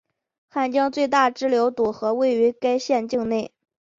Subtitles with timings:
[0.49, 3.53] 汉江最大支流堵河位于该县境内。